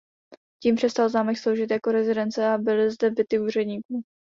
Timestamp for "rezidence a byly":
1.91-2.91